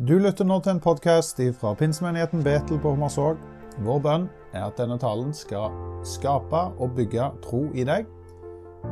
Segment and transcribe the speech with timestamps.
[0.00, 3.40] Du lytter nå til en podkast fra pinsemenigheten Betel på Hommersåk.
[3.84, 4.22] Vår bønn
[4.56, 5.74] er at denne talen skal
[6.08, 8.06] skape og bygge tro i deg.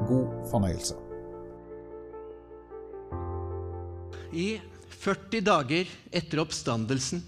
[0.05, 0.99] God fornøyelse.
[4.37, 4.61] I
[4.99, 7.25] 40 dager etter oppstandelsen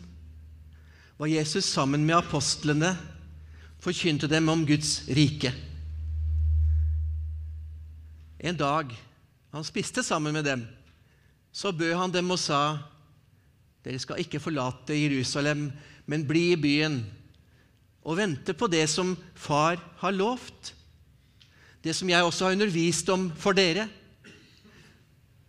[1.17, 2.93] var Jesus sammen med apostlene
[3.81, 5.57] forkynte dem om Guds rike.
[8.45, 8.93] En dag
[9.57, 10.69] han spiste sammen med dem,
[11.49, 12.90] så bød han dem og sa:"
[13.85, 15.71] Dere skal ikke forlate Jerusalem,
[16.07, 17.01] men bli i byen
[18.01, 20.73] og vente på det som Far har lovt,
[21.85, 23.87] det som jeg også har undervist om for dere.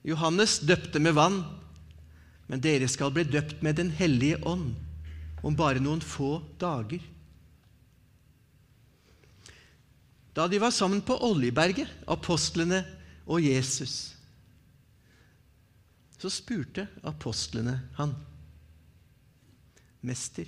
[0.07, 1.41] Johannes døpte med vann,
[2.47, 4.73] men dere skal bli døpt med Den hellige ånd
[5.43, 7.01] om bare noen få dager.
[10.35, 12.85] Da de var sammen på Oljeberget, apostlene
[13.27, 14.13] og Jesus,
[16.21, 18.13] så spurte apostlene han,
[20.05, 20.45] Mester,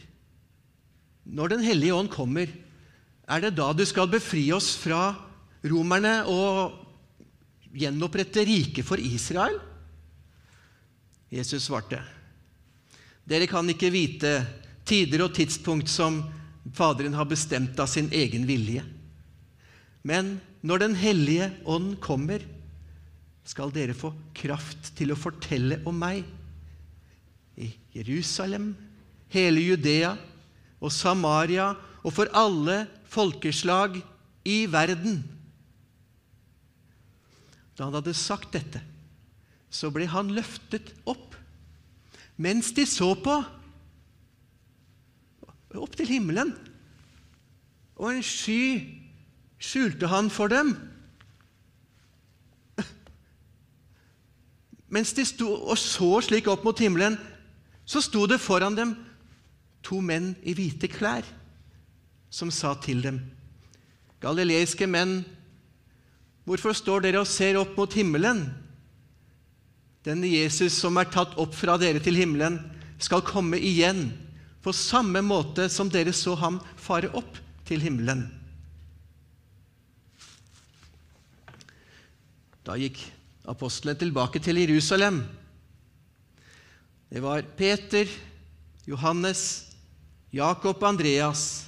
[1.23, 2.49] når Den hellige ånd kommer,
[3.23, 5.13] er det da du skal befri oss fra
[5.69, 6.73] romerne og
[7.73, 9.55] gjenopprette riket for Israel?
[11.33, 12.01] Jesus svarte,
[13.23, 14.33] Dere kan ikke vite
[14.85, 16.21] tider og tidspunkt som
[16.73, 18.83] Faderen har bestemt av sin egen vilje.
[20.03, 22.43] Men når Den hellige ånd kommer,
[23.43, 26.23] skal dere få kraft til å fortelle om meg
[27.59, 28.71] i Jerusalem,
[29.33, 30.13] hele Judea
[30.83, 33.99] og Samaria og for alle folkeslag
[34.47, 35.21] i verden.
[37.73, 38.81] Da han hadde sagt dette,
[39.73, 41.33] så ble han løftet opp
[42.41, 43.35] mens de så på,
[45.73, 46.51] opp til himmelen.
[47.97, 48.81] Og en sky
[49.61, 50.73] skjulte han for dem.
[54.93, 57.17] Mens de sto og så slik opp mot himmelen,
[57.85, 58.93] så sto det foran dem
[59.83, 61.25] to menn i hvite klær,
[62.29, 63.19] som sa til dem,
[64.23, 65.17] Galileiske menn,
[66.47, 68.45] hvorfor står dere og ser opp mot himmelen?
[70.07, 72.55] Denne Jesus som er tatt opp fra dere til himmelen,
[73.03, 74.05] skal komme igjen
[74.63, 77.35] på samme måte som dere så ham fare opp
[77.67, 78.23] til himmelen.
[82.63, 83.01] Da gikk
[83.49, 85.23] apostlene tilbake til Jerusalem.
[87.09, 88.07] Det var Peter,
[88.87, 89.65] Johannes,
[90.33, 91.67] Jakob og Andreas.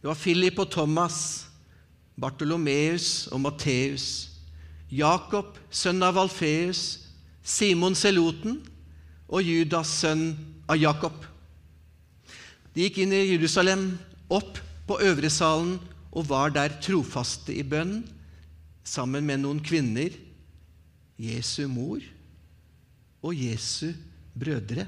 [0.00, 1.46] Det var Philip og Thomas,
[2.20, 4.28] Bartolomeus og Matteus,
[4.90, 7.00] Jakob, sønn av Alfeus,
[7.42, 8.58] Simon Seloten
[9.28, 10.32] og Judas, sønn
[10.68, 11.14] av Jakob.
[12.74, 13.92] De gikk inn i Jerusalem,
[14.28, 15.78] opp på øvresalen
[16.12, 18.02] og var der trofaste i bønn
[18.88, 20.12] sammen med noen kvinner,
[21.18, 22.02] Jesu mor
[23.22, 23.90] og Jesu
[24.38, 24.86] brødre.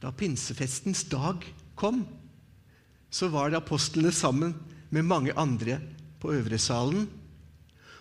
[0.00, 1.44] Da pinsefestens dag
[1.76, 2.06] kom,
[3.12, 4.54] så var det apostlene sammen
[4.90, 5.76] med mange andre
[6.20, 7.04] på øvresalen.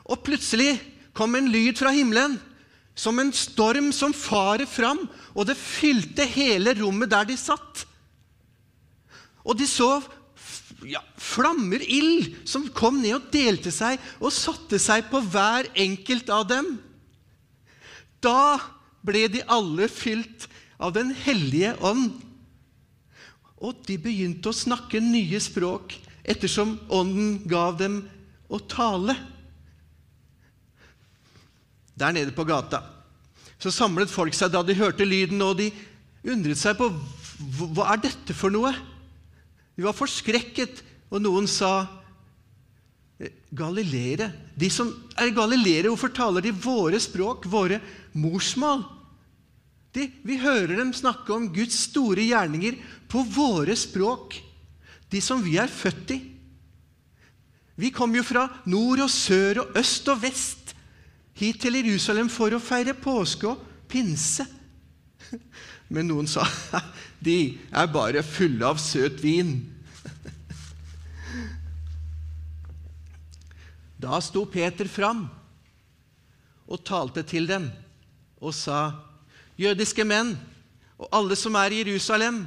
[0.08, 0.78] Og plutselig
[1.14, 2.38] kom en lyd fra himmelen,
[2.96, 7.86] som en storm som farer fram, og det fylte hele rommet der de satt.
[9.44, 10.00] Og de så
[10.88, 16.30] ja, flammer, ild, som kom ned og delte seg og satte seg på hver enkelt
[16.34, 16.76] av dem.
[18.24, 18.60] Da
[19.06, 20.48] ble de alle fylt
[20.80, 22.14] av Den hellige ånd.
[23.60, 28.00] Og de begynte å snakke nye språk ettersom Ånden gav dem
[28.48, 29.18] å tale.
[32.00, 32.80] Der nede på gata
[33.60, 35.68] så samlet folk seg da de hørte lyden, og de
[36.32, 36.88] undret seg på
[37.76, 38.72] hva er dette for noe.
[39.80, 41.88] De var forskrekket, og noen sa
[43.56, 44.30] Galileere.
[44.60, 47.80] De som er galileere, hvorfor taler de våre språk, våre
[48.16, 48.84] morsmål?
[49.96, 52.78] De, vi hører dem snakke om Guds store gjerninger
[53.12, 54.38] på våre språk,
[55.10, 56.20] de som vi er født i.
[57.80, 60.76] Vi kom jo fra nord og sør og øst og vest
[61.40, 64.44] hit til Jerusalem for å feire påske og pinse.
[65.94, 66.46] Men noen sa
[67.26, 69.58] de er bare fulle av søt vin.
[74.00, 75.26] Da sto Peter fram
[76.70, 77.68] og talte til dem
[78.40, 78.94] og sa,
[79.60, 80.38] jødiske menn
[81.00, 82.46] og alle som er i Jerusalem,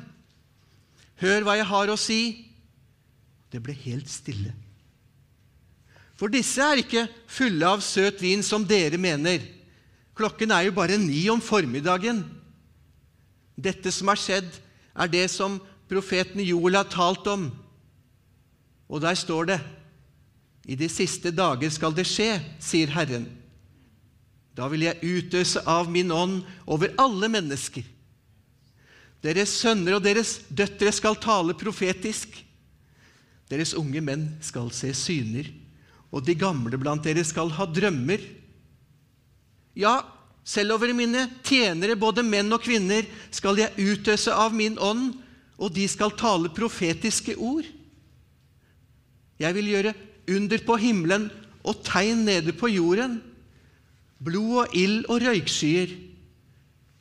[1.20, 2.20] hør hva jeg har å si.
[3.52, 4.52] Det ble helt stille.
[6.16, 9.42] For disse er ikke fulle av søt vin, som dere mener.
[10.16, 12.22] Klokken er jo bare ni om formiddagen.
[13.56, 14.48] Dette som har skjedd,
[14.92, 15.58] er det som
[15.88, 17.48] profeten Joel har talt om.
[18.92, 19.60] Og der står det
[20.66, 23.26] i de siste dager skal det skje, sier Herren.
[24.54, 27.86] Da vil jeg utøse av min ånd over alle mennesker.
[29.22, 32.34] Deres sønner og deres døtre skal tale profetisk.
[33.50, 35.48] Deres unge menn skal se syner,
[36.12, 38.22] og de gamle blant dere skal ha drømmer.
[39.78, 40.02] Ja,
[40.44, 45.14] selv over mine tjenere, både menn og kvinner, skal jeg utøse av min ånd,
[45.56, 47.66] og de skal tale profetiske ord.
[49.40, 49.94] Jeg vil gjøre
[50.30, 51.28] under på himmelen
[51.62, 53.20] og tegn nede på jorden,
[54.22, 55.94] blod og ild og røykskyer.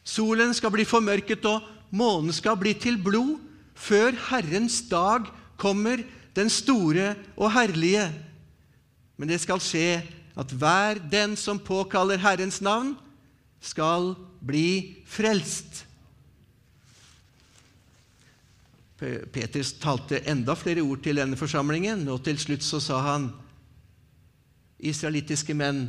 [0.03, 1.61] Solen skal bli formørket, og
[1.93, 3.37] månen skal bli til blod,
[3.75, 6.01] før Herrens dag kommer,
[6.35, 8.07] den store og herlige.
[9.17, 10.01] Men det skal skje
[10.39, 12.95] at hver den som påkaller Herrens navn,
[13.61, 15.83] skal bli frelst.
[19.01, 23.31] Peter talte enda flere ord til denne forsamlingen, og til slutt så sa han
[24.77, 25.87] Israelittiske menn,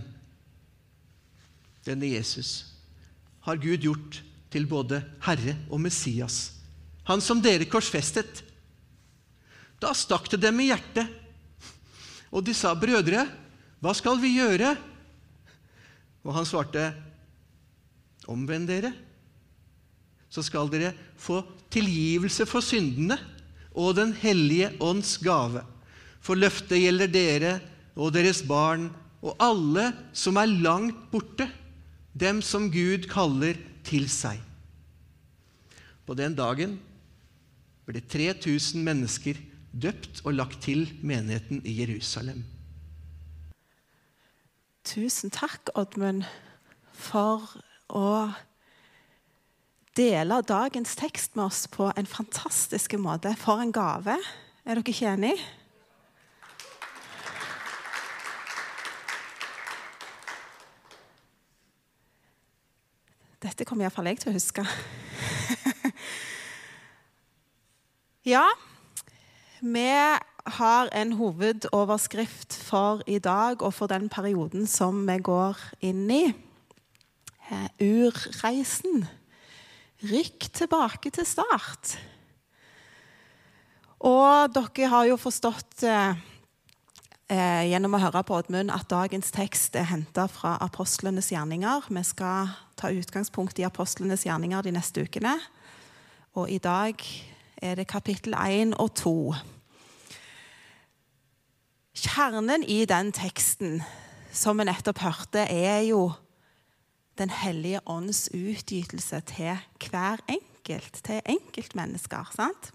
[1.85, 2.73] denne Jesus
[3.43, 4.21] har Gud gjort
[4.53, 6.55] til både Herre og Messias,
[7.09, 8.45] han som dere korsfestet.
[9.83, 11.09] Da stakk det dem i hjertet,
[12.33, 13.27] og de sa, 'Brødre,
[13.81, 14.77] hva skal vi gjøre?'
[16.25, 16.95] Og han svarte,
[18.25, 18.93] 'Omvend dere,
[20.31, 23.19] så skal dere få tilgivelse for syndene
[23.73, 25.65] og Den hellige ånds gave.'
[26.23, 27.53] For løftet gjelder dere
[27.99, 28.87] og deres barn
[29.23, 31.49] og alle som er langt borte,
[32.15, 34.39] dem som Gud kaller til seg.
[36.07, 36.77] På den dagen
[37.87, 39.39] ble 3000 mennesker
[39.73, 42.45] døpt og lagt til menigheten i Jerusalem.
[44.85, 46.25] Tusen takk, Oddmund,
[46.93, 47.47] for
[47.89, 48.31] å
[49.97, 53.35] dele dagens tekst med oss på en fantastisk måte.
[53.37, 54.17] For en gave.
[54.65, 55.37] Er dere ikke enig?
[63.43, 64.63] Dette kommer iallfall jeg til å huske.
[68.35, 68.45] ja,
[69.61, 69.89] vi
[70.59, 76.23] har en hovedoverskrift for i dag og for den perioden som vi går inn i.
[77.51, 79.05] Eh, urreisen.
[80.03, 81.95] Rykk tilbake til start.
[84.03, 86.17] Og dere har jo forstått eh,
[87.31, 91.87] eh, gjennom å høre på Oddmund at dagens tekst er henta fra apostlenes gjerninger.
[91.87, 95.37] Vi skal ta utgangspunkt i apostlenes gjerninger de neste ukene.
[96.35, 96.99] Og i dag
[97.63, 99.17] er det kapittel 1 og 2.
[102.03, 103.85] Kjernen i den teksten
[104.35, 106.09] som vi nettopp hørte, er jo
[107.19, 109.59] Den hellige ånds utgytelse til
[109.91, 112.31] hver enkelt, til enkeltmennesker.
[112.37, 112.73] sant?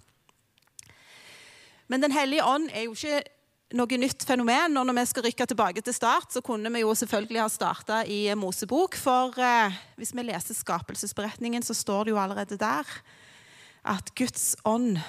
[1.88, 3.24] Men Den hellige ånd er jo ikke
[3.75, 4.78] noe nytt fenomen.
[4.78, 8.01] Og når vi skal rykke tilbake til start, så kunne vi jo selvfølgelig ha starta
[8.04, 8.95] i Mosebok.
[8.95, 13.00] For eh, hvis vi leser skapelsesberetningen, så står det jo allerede der
[13.88, 15.00] at Guds ånd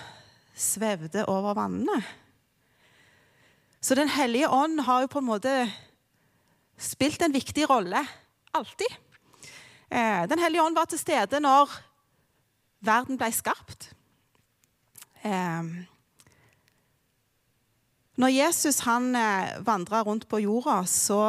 [0.55, 2.03] svevde over vannene.
[3.81, 5.53] Så Den hellige ånd har jo på en måte
[6.79, 8.03] spilt en viktig rolle.
[8.55, 8.91] Alltid.
[9.89, 11.73] Eh, den hellige ånd var til stede når
[12.85, 13.91] verden ble skapt.
[15.25, 15.71] Eh,
[18.19, 21.23] når Jesus han eh, vandra rundt på jorda, så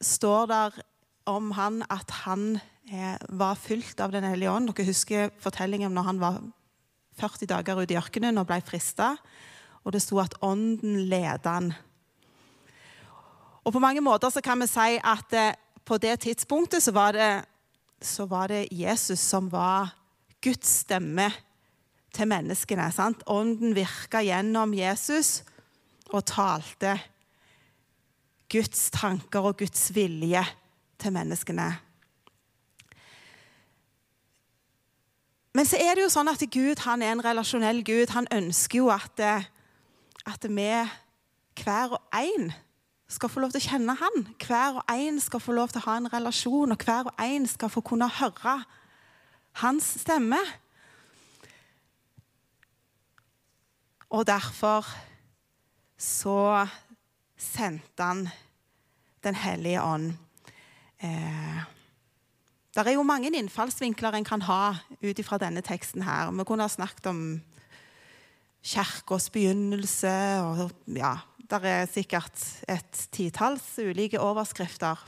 [0.00, 0.86] står det
[1.28, 2.60] om han at han
[3.28, 4.70] var fylt av Den hellige ånd.
[4.72, 6.38] Dere husker fortellingen om når han var
[7.20, 9.10] 40 dager ute i ørkenen og ble frista
[9.88, 11.72] og det sto at ånden ledet han.
[13.64, 15.34] Og På mange måter så kan vi si at
[15.88, 17.44] på det tidspunktet så var, det,
[18.04, 19.94] så var det Jesus som var
[20.44, 21.30] Guds stemme
[22.14, 22.90] til menneskene.
[22.92, 23.24] Sant?
[23.26, 25.40] Ånden virka gjennom Jesus
[26.12, 26.98] og talte
[28.52, 30.44] Guds tanker og Guds vilje
[31.00, 31.68] til menneskene.
[35.56, 38.12] Men så er det jo sånn at Gud han er en relasjonell Gud.
[38.14, 39.24] Han ønsker jo at
[40.28, 40.68] at vi
[41.58, 42.50] hver og en
[43.08, 44.24] skal få lov til å kjenne han.
[44.42, 47.46] Hver og en skal få lov til å ha en relasjon, og hver og en
[47.48, 48.58] skal få kunne høre
[49.62, 50.40] hans stemme.
[54.12, 54.86] Og derfor
[55.98, 56.66] så
[57.36, 58.28] sendte han
[59.24, 60.12] Den hellige ånd.
[61.02, 61.62] Eh,
[62.74, 66.02] det er jo mange innfallsvinkler en kan ha ut ifra denne teksten.
[66.02, 66.30] her.
[66.30, 67.42] Vi kunne ha snakket om
[68.62, 71.16] kirkas begynnelse og ja,
[71.48, 75.00] Det er sikkert et titalls ulike overskrifter.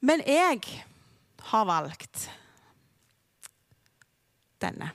[0.00, 0.62] Men jeg
[1.52, 2.30] har valgt
[4.64, 4.90] denne.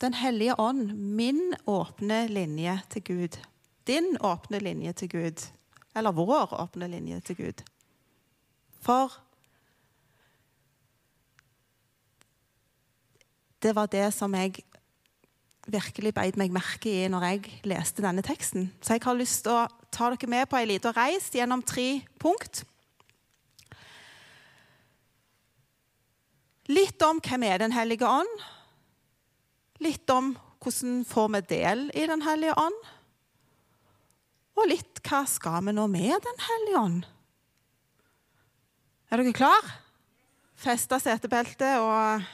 [0.00, 3.40] Den hellige ånd, min åpne linje til Gud.
[3.88, 5.50] Din åpne linje til Gud.
[5.94, 7.62] eller vår åpne linje til Gud.
[8.82, 9.12] For
[13.62, 14.64] det var det som jeg
[15.70, 18.68] virkelig beit meg merke i når jeg leste denne teksten.
[18.84, 22.02] Så jeg har lyst til å ta dere med på ei lita reis gjennom tre
[22.20, 22.64] punkt.
[26.72, 28.44] Litt om hvem er Den hellige ånd.
[29.84, 30.32] Litt om
[30.64, 32.78] hvordan får vi del i Den hellige ånd.
[34.54, 37.02] Og litt hva skal vi nå med Den hellige ånd?
[39.10, 39.74] Er dere klar?
[40.56, 42.24] Feste setebeltet og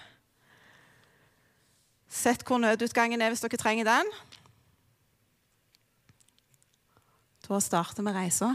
[2.10, 4.10] Sett hvor nødutgangen er hvis dere trenger den.
[7.46, 8.50] Da starter vi reisa.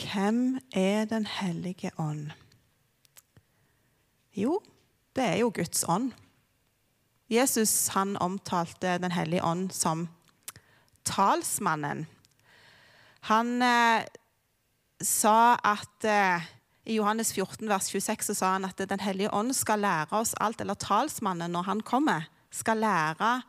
[0.00, 2.30] Hvem er Den hellige ånd?
[4.36, 4.60] Jo,
[5.16, 6.12] det er jo Guds ånd.
[7.30, 10.08] Jesus han omtalte Den hellige ånd som
[11.04, 12.06] talsmannen.
[13.20, 14.06] Han eh,
[15.02, 16.46] sa at eh,
[16.90, 20.34] i Johannes 14, vers 26 så sa han at Den hellige ånd skal lære oss
[20.42, 23.40] alt, eller talsmannen når han kommer, skal lære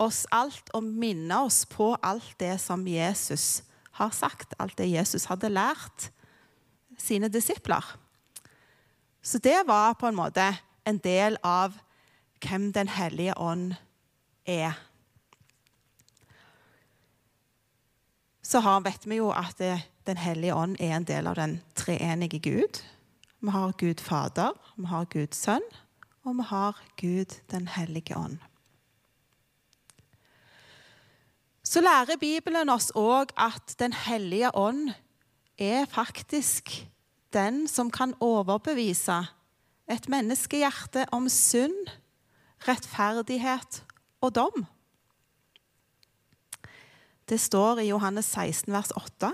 [0.00, 3.62] oss alt og minne oss på alt det som Jesus
[4.00, 6.08] har sagt, alt det Jesus hadde lært
[6.98, 7.84] sine disipler.
[9.22, 10.48] Så det var på en måte
[10.88, 11.76] en del av
[12.44, 13.72] hvem Den hellige ånd
[14.44, 14.74] er.
[18.44, 19.60] Så vet vi jo at
[20.06, 22.80] Den hellige ånd er en del av den treenige Gud.
[23.40, 25.64] Vi har Gud Fader, vi har Gud Sønn,
[26.24, 28.38] og vi har Gud Den hellige ånd.
[31.64, 34.92] Så lærer Bibelen oss òg at Den hellige ånd
[35.58, 36.86] er faktisk
[37.32, 39.24] den som kan overbevise
[39.90, 41.88] et menneskehjerte om synd,
[42.68, 43.82] rettferdighet
[44.20, 44.66] og dom.
[47.28, 49.32] Det står i Johannes 16, vers 8.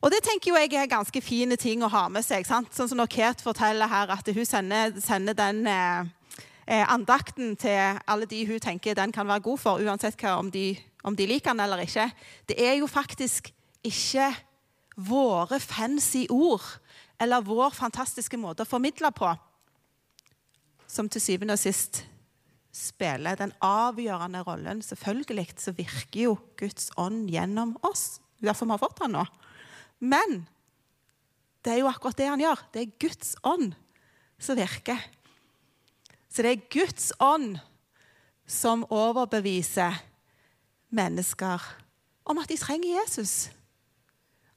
[0.00, 2.46] Og det tenker jo jeg er ganske fine ting å ha med seg.
[2.48, 2.72] Sant?
[2.72, 6.08] Sånn som når Kate forteller her at hun sender, sender den eh,
[6.64, 10.48] eh, andakten til alle de hun tenker den kan være god for, uansett hva, om,
[10.52, 10.72] de,
[11.04, 12.08] om de liker den eller ikke.
[12.48, 13.52] Det er jo faktisk
[13.84, 14.30] ikke
[14.96, 16.64] våre fancy ord
[17.20, 19.34] eller vår fantastiske måte å formidle på
[20.90, 22.02] som til syvende og sist
[22.74, 24.80] spiller den avgjørende rollen.
[24.82, 28.20] Selvfølgelig så virker jo Guds ånd gjennom oss.
[28.40, 29.24] Derfor vi har fått den nå.
[30.00, 30.44] Men
[31.64, 32.62] det er jo akkurat det han gjør.
[32.72, 33.74] Det er Guds ånd
[34.40, 35.00] som virker.
[36.30, 37.58] Så det er Guds ånd
[38.50, 40.00] som overbeviser
[40.90, 41.62] mennesker
[42.30, 43.50] om at de trenger Jesus.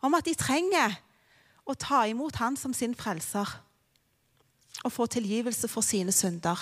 [0.04, 0.96] Om at de trenger
[1.66, 3.50] å ta imot han som sin frelser
[4.84, 6.60] og få tilgivelse for sine synder.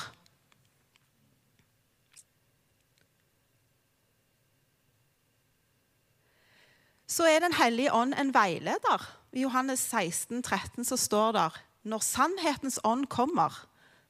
[7.11, 9.03] Så er Den hellige ånd en veileder.
[9.33, 11.49] I Johannes 16, 13 så står det
[11.83, 13.51] når sannhetens ånd kommer,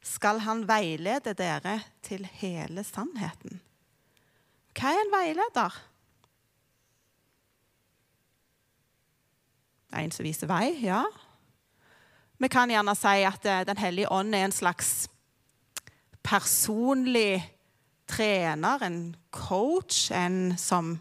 [0.01, 3.61] skal han veilede dere til hele sannheten.
[4.75, 5.77] Hva er en veileder?
[10.01, 11.03] En som viser vei, ja.
[12.41, 15.09] Vi kan gjerne si at eh, Den hellige ånd er en slags
[16.23, 17.41] personlig
[18.07, 20.97] trener, en coach, en som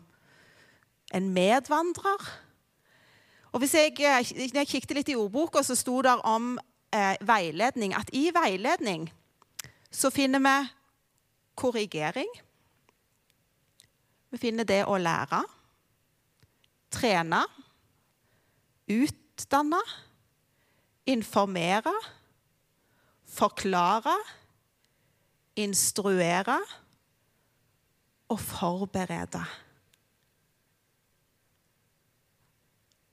[1.14, 2.26] en medvandrer.
[3.52, 6.54] Og hvis jeg, eh, når jeg kikket litt i ordboka, så sto det om
[6.94, 9.08] eh, veiledning at i veiledning
[9.90, 10.54] så finner vi
[11.58, 12.30] korrigering.
[14.30, 15.42] Vi finner det å lære,
[16.94, 17.40] trene,
[18.90, 19.80] utdanne,
[21.10, 21.94] informere,
[23.30, 24.14] forklare,
[25.58, 26.60] instruere
[28.30, 29.42] og forberede.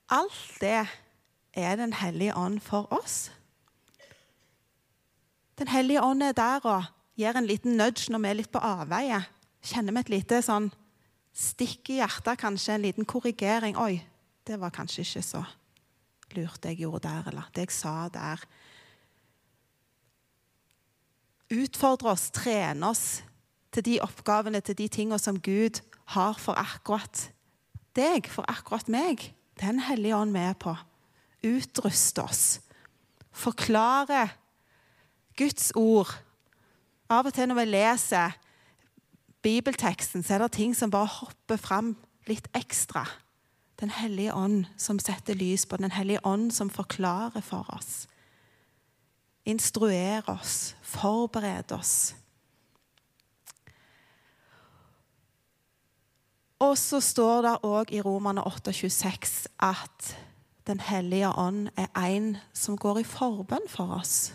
[0.10, 0.88] Alt det
[1.54, 3.32] er Den hellige ånd for oss.
[5.58, 6.84] Den hellige ånd er der og
[7.18, 9.24] gir en liten nudge når vi er litt på avveie.
[9.66, 10.70] Kjenner vi et lite sånn
[11.34, 13.76] stikk i hjertet, kanskje en liten korrigering.
[13.78, 14.04] 'Oi,
[14.46, 15.44] det var kanskje ikke så
[16.36, 18.46] lurt det jeg gjorde der', eller 'det jeg sa der'.
[21.52, 23.24] Utfordre oss, trene oss
[23.72, 27.32] til de oppgavene, til de tingene som Gud har for akkurat
[27.96, 29.34] deg, for akkurat meg.
[29.62, 30.76] Den hellige ånd med på.
[31.44, 32.60] Utruste oss.
[33.32, 34.30] Forklare
[35.38, 36.12] Guds ord.
[37.10, 38.36] Av og til når vi leser
[39.46, 41.96] bibelteksten, så er det ting som bare hopper fram
[42.28, 43.06] litt ekstra.
[43.80, 48.08] Den hellige ånd som setter lys på, Den hellige ånd som forklarer for oss.
[49.46, 52.16] Instruerer oss, forbereder oss.
[56.60, 60.18] Og så står det òg i Romerne 8,26 at
[60.68, 64.34] Den hellige ånd er en som går i forbønn for oss.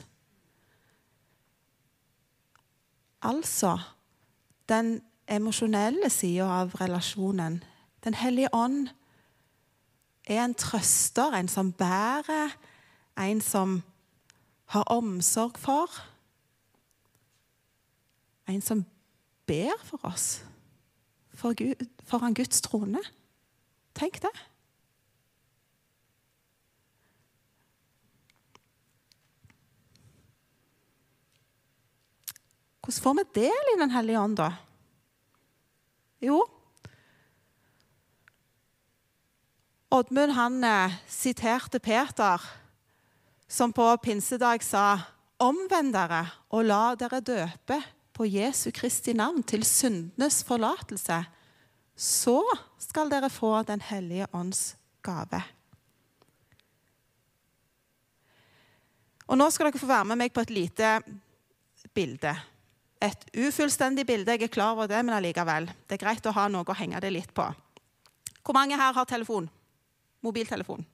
[3.23, 3.79] Altså
[4.69, 7.61] den emosjonelle sida av relasjonen.
[8.05, 8.89] Den hellige ånd
[10.25, 12.57] er en trøster, en som bærer,
[13.19, 13.83] en som
[14.67, 15.91] har omsorg for.
[18.49, 18.87] En som
[19.47, 20.45] ber for oss
[21.43, 23.03] foran Guds trone.
[23.99, 24.33] Tenk det.
[32.83, 34.51] Hvordan får vi del i Den hellige ånd, da?
[36.23, 36.43] Jo
[39.93, 42.41] Oddmund han eh, siterte Peter,
[43.49, 45.03] som på pinsedag sa
[45.43, 46.23] Omvend dere
[46.55, 47.77] og la dere døpe
[48.13, 51.23] på Jesu Kristi navn til syndenes forlatelse.
[51.97, 52.39] Så
[52.81, 55.43] skal dere få Den hellige ånds gave.
[59.27, 60.97] Og Nå skal dere få være med meg på et lite
[61.95, 62.33] bilde.
[63.03, 65.71] Et ufullstendig bilde, jeg er klar over det, men allikevel.
[65.89, 67.47] Det er greit å ha noe å henge det litt på.
[68.43, 69.49] Hvor mange her har telefon?
[70.23, 70.85] Mobiltelefon?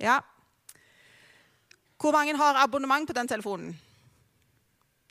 [0.00, 0.18] Ja.
[1.98, 3.72] Hvor mange har abonnement på den telefonen?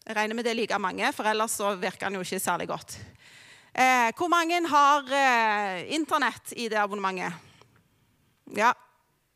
[0.08, 2.70] Jeg regner med det er like mange, for ellers så virker den jo ikke særlig
[2.70, 2.94] godt.
[3.76, 7.34] Eh, hvor mange har eh, Internett i det abonnementet?
[8.56, 8.70] Ja,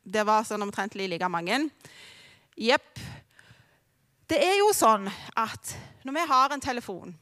[0.07, 1.57] det var sånn omtrentlig like mange.
[2.55, 3.01] Jepp.
[4.31, 5.73] Det er jo sånn at
[6.07, 7.17] når vi har en telefon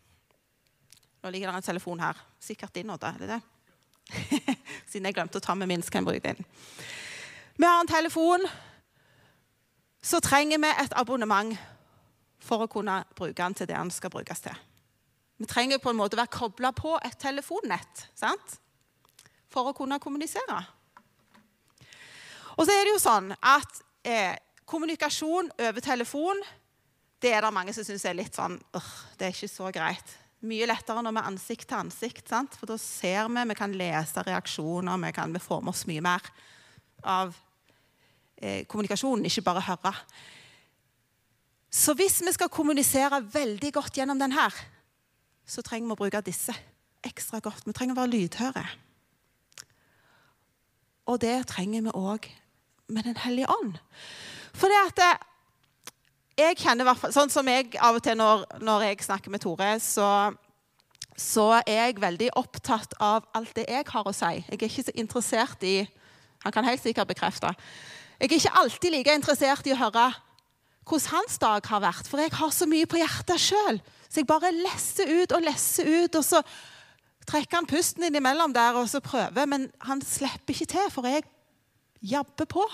[1.20, 2.15] Nå ligger det en telefon her.
[2.39, 3.10] Sikkert din, Odda.
[3.12, 4.53] Er det det?
[4.94, 6.46] Siden jeg glemte å ta med min, så kan jeg bruke den.
[7.60, 8.46] Vi har en telefon.
[10.00, 11.58] Så trenger vi et abonnement
[12.43, 14.55] for å kunne bruke den til det den skal brukes til.
[15.39, 18.60] Vi trenger på en måte å være kobla på et telefonnett sant?
[19.50, 20.60] for å kunne kommunisere.
[22.53, 24.35] Og så er det jo sånn at eh,
[24.70, 26.44] kommunikasjon over telefon
[27.20, 30.14] det er det mange som syns er litt sånn øh, Det er ikke så greit.
[30.48, 32.55] Mye lettere når vi er ansikt til ansikt, sant?
[32.55, 36.03] for da ser vi, vi kan lese reaksjoner, vi, kan, vi får med oss mye
[36.05, 36.29] mer
[37.03, 37.33] av
[38.37, 39.92] eh, kommunikasjonen, ikke bare høre.
[41.70, 44.53] Så hvis vi skal kommunisere veldig godt gjennom den her,
[45.46, 46.53] så trenger vi å bruke disse
[47.05, 47.66] ekstra godt.
[47.66, 48.66] Vi trenger å være lydhøre.
[51.10, 52.29] Og det trenger vi òg
[52.90, 53.77] med Den hellige ånd.
[54.58, 55.25] For det at eh,
[56.40, 59.75] jeg kjenner hvert Sånn som jeg av og til når, når jeg snakker med Tore,
[59.84, 60.08] så,
[61.14, 64.40] så, er jeg veldig opptatt av alt det jeg har å si.
[64.48, 65.75] Jeg er ikke så interessert i
[66.46, 67.53] Han kan helt sikkert bekrefte.
[68.20, 70.08] Jeg er ikke alltid like interessert i å høre
[70.90, 73.80] hvordan hans dag har vært, for jeg har så mye på hjertet sjøl.
[74.10, 76.42] Så jeg bare lesser ut og lesser ut, og så
[77.30, 81.28] trekker han pusten innimellom der og så prøver, men han slipper ikke til, for jeg
[82.02, 82.66] jabber på.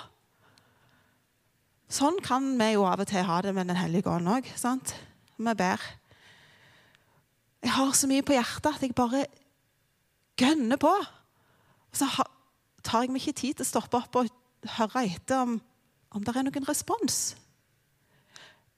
[1.91, 4.47] Sånn kan vi jo av og til ha det med Den hellige ånd òg.
[5.35, 5.81] Vi ber.
[7.65, 9.25] Jeg har så mye på hjertet at jeg bare
[10.39, 10.91] gønner på.
[10.91, 12.07] Og så
[12.85, 14.31] tar jeg meg ikke tid til å stoppe opp og
[14.77, 15.57] høre etter om,
[16.15, 17.35] om det er noen respons.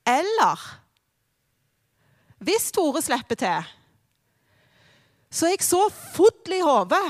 [0.07, 0.63] Eller
[2.37, 3.69] hvis Tore slipper til,
[5.29, 5.81] så er jeg så
[6.15, 7.03] full i hodet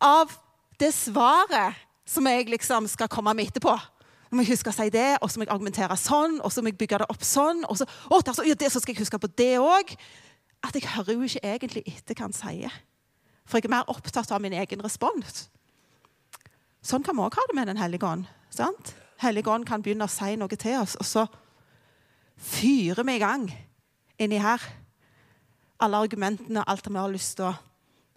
[0.00, 0.32] av
[0.80, 1.76] det svaret
[2.08, 3.74] som jeg liksom skal komme med etterpå.
[4.28, 6.62] Nå må jeg huske å si det, og så må jeg argumentere sånn, og så
[6.62, 7.64] må jeg bygge det opp sånn.
[7.68, 9.92] og så, å, så, ja, det, så skal jeg huske på det òg.
[10.64, 12.78] At jeg hører jo ikke egentlig etter hva han sier.
[13.48, 15.46] For jeg er mer opptatt av min egen respons.
[16.84, 18.28] Sånn kan vi òg ha det med Den hellige ånd.
[19.22, 21.26] Hellige ånd kan begynne å si noe til oss, og så
[22.38, 23.48] fyrer vi i gang
[24.18, 24.62] inni her.
[25.82, 27.56] Alle argumentene og alt vi har lyst til å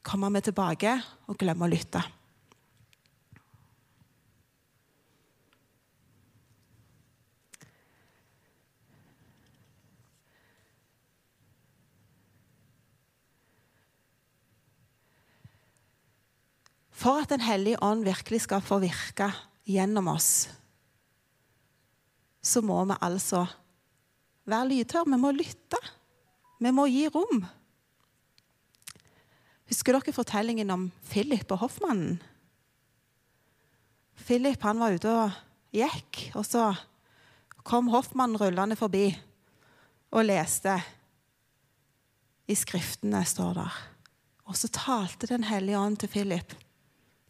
[0.06, 0.96] komme med tilbake,
[1.30, 2.02] og glemme å lytte.
[17.02, 19.32] For at Den hellige ånd virkelig skal få virke
[19.66, 20.50] gjennom oss,
[22.42, 23.46] så må vi altså
[24.50, 25.10] være lydhør.
[25.10, 25.80] Vi må lytte.
[26.62, 27.44] Vi må gi rom.
[29.72, 32.20] Husker dere fortellingen om Philip og hoffmannen?
[34.22, 35.38] Philip han var ute og
[35.74, 36.66] gikk, og så
[37.66, 39.08] kom hoffmannen rullende forbi
[40.12, 40.76] og leste.
[42.52, 43.80] I Skriftene står der.
[44.52, 46.54] Og så talte Den hellige ånd til Philip.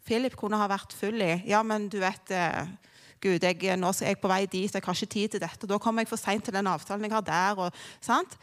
[0.04, 2.66] Philip kunne ha vært full i Ja, men du vet eh,
[3.22, 5.68] Gud, jeg, nå er jeg på vei dit, jeg har ikke tid til dette.
[5.70, 7.62] Da kommer jeg for seint til den avtalen jeg har der.
[7.62, 8.34] Og, sant?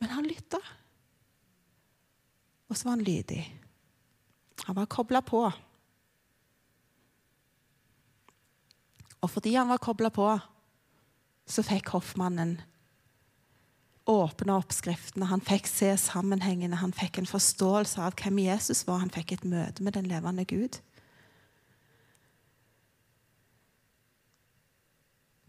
[0.00, 0.60] Men han lytta.
[2.68, 3.42] Og så var han lydig.
[4.68, 5.42] Han var kobla på.
[9.20, 10.28] Og fordi han var kobla på,
[11.50, 12.58] så fikk hoffmannen
[14.10, 15.28] åpne oppskriftene.
[15.30, 19.02] Han fikk se sammenhengene, han fikk en forståelse av hvem Jesus var.
[19.04, 20.80] Han fikk et møte med den levende Gud.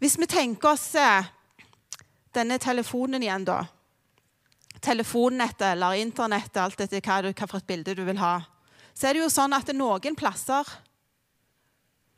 [0.02, 1.28] Hvis vi tenker oss eh,
[2.34, 3.60] denne telefonen igjen, da.
[4.82, 8.40] Telefonnettet eller internettet, alt etter hva, hva for et bilde du vil ha.
[8.98, 10.68] Så er det jo sånn at noen plasser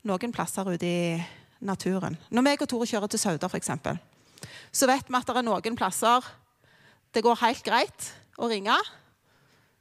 [0.04, 1.04] Noen plasser ute i
[1.64, 3.70] naturen Når meg og Tore kjører til Sauda, f.eks.,
[4.74, 6.26] så vet vi at det er noen plasser
[7.14, 8.08] det går helt greit
[8.42, 8.74] å ringe.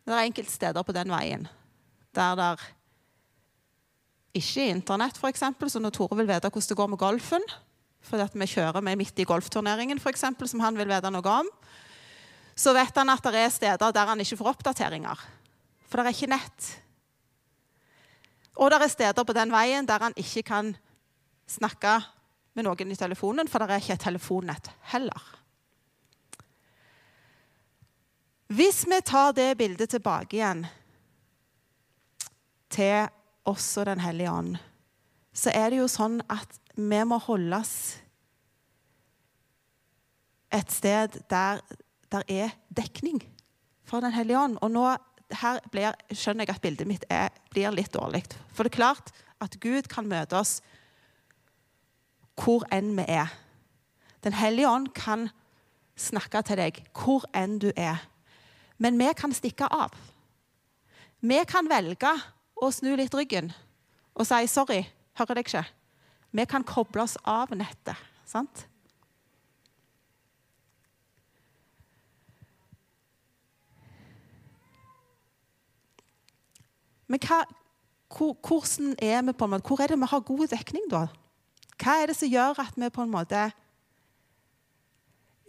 [0.05, 1.49] Det er enkelte steder på den veien
[2.13, 2.49] der det
[4.37, 5.47] ikke er internett, f.eks.
[5.73, 7.47] Så når Tore vil vite hvordan det går med golfen,
[8.03, 11.51] fordi at vi kjører med midt i golfturneringen, eksempel, som han vil vite noe om,
[12.55, 15.21] så vet han at det er steder der han ikke får oppdateringer.
[15.89, 16.71] For det er ikke nett.
[18.61, 20.75] Og det er steder på den veien der han ikke kan
[21.49, 22.01] snakke
[22.53, 25.31] med noen i telefonen, for det er ikke et telefonnett heller.
[28.53, 30.67] Hvis vi tar det bildet tilbake igjen
[32.73, 33.09] til
[33.49, 34.59] oss og Den hellige ånd,
[35.33, 37.73] så er det jo sånn at vi må holdes
[40.53, 41.61] et sted der
[42.13, 43.23] der er dekning
[43.85, 44.59] for Den hellige ånd.
[44.61, 44.85] Og nå
[45.41, 48.23] her blir, skjønner jeg at bildet mitt er, blir litt dårlig.
[48.53, 50.61] For det er klart at Gud kan møte oss
[52.41, 53.33] hvor enn vi er.
[54.25, 55.31] Den hellige ånd kan
[55.97, 58.01] snakke til deg hvor enn du er.
[58.79, 59.93] Men vi kan stikke av.
[61.21, 62.13] Vi kan velge
[62.57, 63.53] å snu litt ryggen
[64.13, 64.85] og si 'sorry,
[65.19, 65.65] hører deg ikke'.
[66.33, 67.97] Vi kan koble oss av nettet.
[68.25, 68.67] sant?
[77.13, 77.43] Men hva,
[78.09, 81.03] hvor, hvordan er vi på en måte, hvor er det vi har god dekning, da?
[81.83, 83.43] Hva er det som gjør at vi på en måte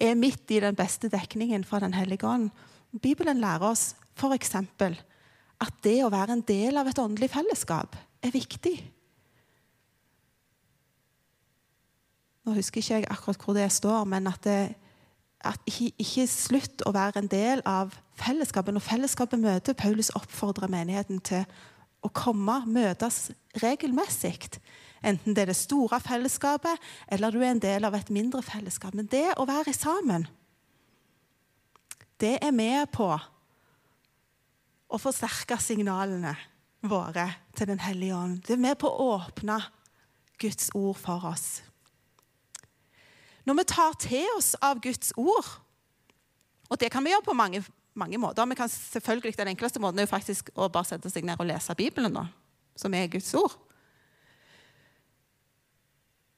[0.04, 2.50] er midt i den beste dekningen fra Den hellige ånd?
[2.92, 4.56] Bibelen lærer oss f.eks.
[4.56, 8.76] at det å være en del av et åndelig fellesskap er viktig.
[12.44, 14.76] Nå husker ikke jeg akkurat hvor det står, men at, det,
[15.48, 18.76] at ikke, ikke slutt å være en del av fellesskapet.
[18.76, 21.46] Når fellesskapet møter Paulus oppfordrer menigheten til
[22.04, 23.30] å komme, møtes
[23.64, 24.36] regelmessig.
[25.04, 26.80] Enten det er det store fellesskapet,
[27.12, 28.96] eller du er en del av et mindre fellesskap.
[28.96, 30.28] Men det å være sammen,
[32.20, 33.10] det er med på
[34.94, 36.36] å forsterke signalene
[36.84, 38.42] våre til Den hellige ånd.
[38.44, 39.62] Det er med på å åpne
[40.40, 41.64] Guds ord for oss.
[43.46, 45.50] Når vi tar til oss av Guds ord,
[46.70, 50.00] og det kan vi gjøre på mange, mange måter vi kan selvfølgelig, Den enkleste måten
[50.00, 52.26] er jo faktisk å bare sette seg ned og lese Bibelen, da,
[52.76, 53.54] som er Guds ord.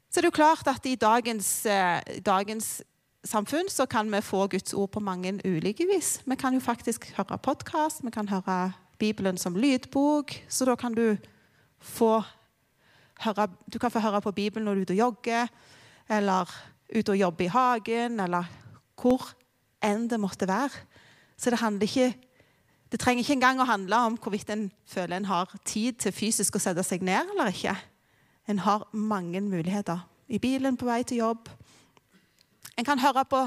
[0.10, 2.82] Så det er jo klart at i dagens, eh, dagens
[3.26, 6.22] samfunn så kan vi få Guds ord på mange ulike vis.
[6.26, 10.32] Vi kan jo faktisk høre podkast, vi kan høre Bibelen som lydbok.
[10.48, 11.18] Så da kan du
[11.80, 12.24] få
[13.20, 15.48] høre, du kan få høre på Bibelen når du er ute og jogger,
[16.10, 16.56] eller
[16.90, 18.50] ute og jobber i hagen, eller
[19.00, 19.32] hvor
[19.84, 20.84] enn det måtte være.
[21.38, 22.14] Så det handler ikke
[22.92, 26.56] det trenger ikke engang å handle om hvorvidt en føler en har tid til fysisk
[26.56, 27.74] å sette seg ned eller ikke.
[28.48, 30.06] En har mange muligheter.
[30.30, 31.50] I bilen på vei til jobb,
[32.78, 33.42] en kan høre på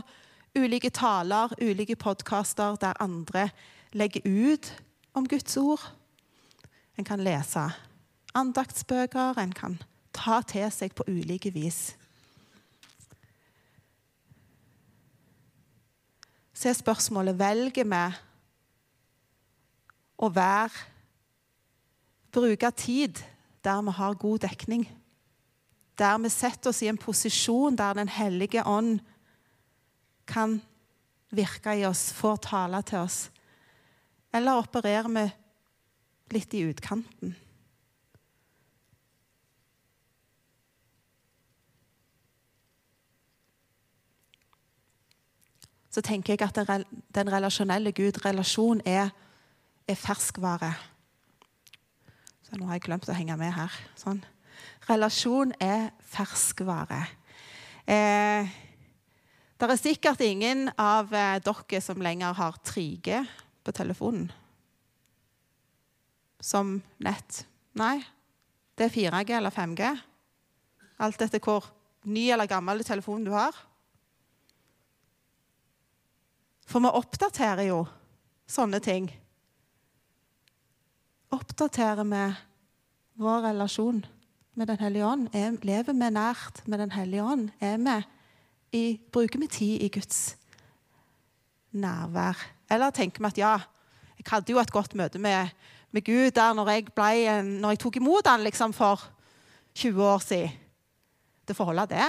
[0.58, 3.48] ulike taler, ulike podkaster der andre
[3.92, 4.72] legger ut
[5.14, 5.82] om Guds ord.
[6.98, 7.68] En kan lese
[8.34, 9.78] andaktsbøker, en kan
[10.12, 11.94] ta til seg på ulike vis.
[16.58, 18.04] Så er spørsmålet velger vi
[20.18, 20.86] å være
[22.34, 23.20] Bruke tid
[23.64, 24.82] der vi har god dekning.
[25.98, 28.98] Der vi setter oss i en posisjon der Den hellige ånd
[30.26, 30.58] kan
[31.30, 33.30] virke i oss, får tale til oss?
[34.34, 35.24] Eller opererer vi
[36.36, 37.32] litt i utkanten?
[45.88, 49.10] Så tenker jeg at den relasjonelle Gud, relasjon, er,
[49.88, 50.72] er ferskvare.
[52.44, 53.72] Så nå har jeg glemt å henge med her.
[53.96, 54.20] Sånn.
[54.88, 57.02] Relasjon er ferskvare.
[57.88, 58.48] Eh,
[59.58, 63.22] det er sikkert ingen av eh, dere som lenger har 3G
[63.64, 64.28] på telefonen.
[66.40, 67.42] Som nett.
[67.76, 67.98] Nei,
[68.78, 69.88] det er 4G eller 5G.
[71.02, 71.66] Alt etter hvor
[72.08, 73.56] ny eller gammel telefon du har.
[76.68, 77.80] For vi oppdaterer jo
[78.48, 79.08] sånne ting.
[81.32, 82.24] Oppdaterer vi
[83.20, 84.02] vår relasjon
[84.58, 85.28] med Den hellige ånd?
[85.32, 87.48] Er, lever vi nært med Den hellige ånd?
[87.60, 87.96] Er vi
[88.76, 90.36] i, bruker vi tid i Guds
[91.72, 92.36] nærvær?
[92.68, 93.54] Eller tenker vi at ja,
[94.18, 95.48] jeg hadde jo et godt møte med,
[95.90, 99.08] med Gud der når jeg, ble, når jeg tok imot han liksom for
[99.78, 100.52] 20 år siden.
[101.48, 102.08] Det får holde, det.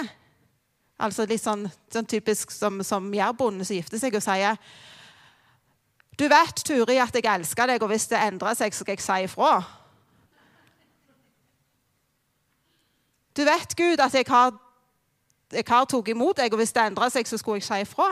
[1.00, 4.58] Altså litt sånn, sånn typisk som, som jærbonden som gifter seg og sier
[6.20, 9.04] Du vet, Turi, at jeg elsker deg, og hvis det endrer seg, så skal jeg
[9.04, 9.54] si ifra.
[13.32, 14.52] Du vet, Gud, at jeg har,
[15.48, 18.10] jeg har tatt imot deg, og hvis det endrer seg, så skulle jeg si ifra.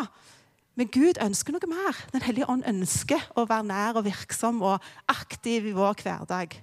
[0.78, 2.00] Men Gud ønsker noe mer.
[2.14, 6.54] Den hellige ånd ønsker å være nær og virksom og aktiv i vår hverdag.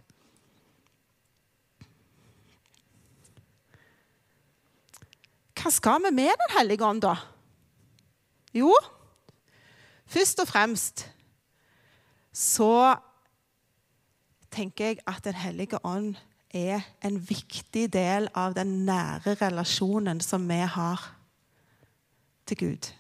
[5.65, 7.15] Hva skal vi med Den hellige ånd, da?
[8.54, 8.69] Jo,
[10.06, 11.08] først og fremst
[12.30, 12.93] så
[14.54, 16.19] tenker jeg at Den hellige ånd
[16.54, 21.01] er en viktig del av den nære relasjonen som vi har
[22.45, 22.91] til Gud.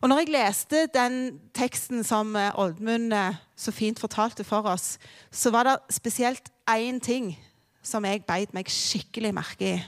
[0.00, 3.12] Og når jeg leste den teksten som Oddmund
[3.52, 4.96] så fint fortalte for oss,
[5.30, 7.34] så var det spesielt én ting
[7.82, 9.78] som jeg beit meg skikkelig merke i.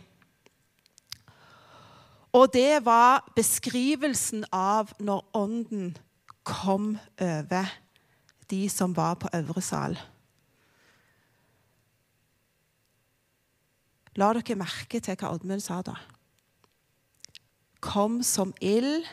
[2.32, 5.96] Og det var beskrivelsen av når Ånden
[6.46, 7.72] kom over
[8.50, 9.98] de som var på øvre sal.
[14.18, 15.96] La dere merke til hva Oddmund sa da.
[17.80, 19.06] Kom som ild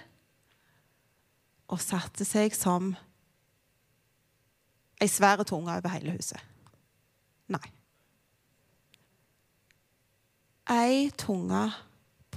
[1.68, 2.94] og satte seg som
[5.02, 6.42] ei svær tunge over hele huset.
[7.54, 7.66] Nei.
[10.74, 11.68] Ei tunge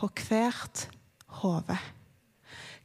[0.01, 0.87] på hvert
[1.43, 1.77] hode.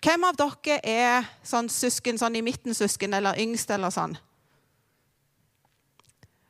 [0.04, 4.18] Hvem av dere er sånn søsken sånn i midten søsken eller yngst eller sånn?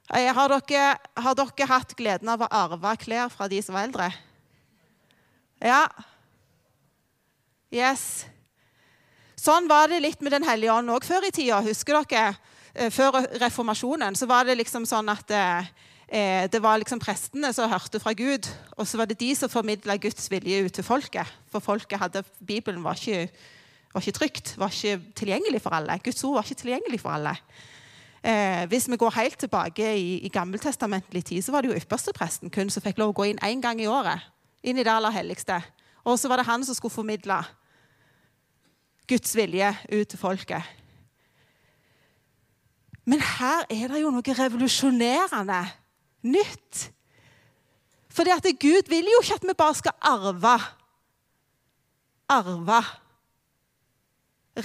[0.10, 4.10] Har dere, har dere hatt gleden av å arve klær fra de som var eldre?
[5.64, 5.86] Ja.
[7.74, 8.26] Yes.
[9.40, 11.62] Sånn var det litt med Den hellige ånd òg før i tida.
[11.66, 12.36] Husker dere?
[12.92, 15.32] Før reformasjonen så var det liksom sånn at
[16.08, 19.52] eh, det var liksom prestene som hørte fra Gud, og så var det de som
[19.52, 21.30] formidla Guds vilje ut til folket.
[21.52, 23.30] For folket hadde, Bibelen var ikke,
[23.94, 26.00] var ikke trygt, var ikke tilgjengelig for alle.
[26.04, 27.36] Guds ord var ikke tilgjengelig for alle.
[28.26, 32.50] Eh, hvis vi går helt tilbake i, i gammeltestamentlig tid, så var det jo ypperstepresten
[32.50, 34.24] kun som fikk lov å gå inn én gang i året.
[34.66, 35.60] Inn i det aller helligste.
[36.06, 37.38] Og så var det han som skulle formidle
[39.06, 40.66] Guds vilje ut til folket.
[43.06, 45.62] Men her er det jo noe revolusjonerende
[46.26, 46.90] nytt.
[48.16, 50.58] Fordi at Gud vil jo ikke at vi bare skal arve
[52.30, 52.80] arve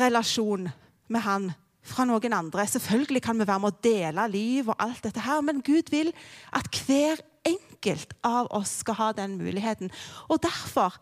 [0.00, 0.68] relasjon
[1.08, 1.50] med Han
[1.82, 2.66] fra noen andre.
[2.66, 6.12] Selvfølgelig kan vi være med å dele liv og alt dette her, men Gud vil
[6.56, 9.90] at hver enkelt av oss skal ha den muligheten.
[10.28, 10.96] Og derfor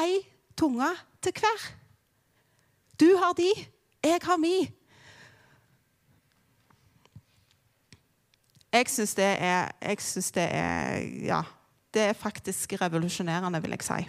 [0.00, 0.22] ei
[0.58, 0.88] tunge
[1.22, 1.66] til hver.
[3.00, 3.50] Du har de,
[4.02, 4.66] jeg har mi.
[8.72, 11.42] Jeg syns det er Jeg synes det er Ja.
[11.94, 14.08] Det er faktisk revolusjonerende, vil jeg si.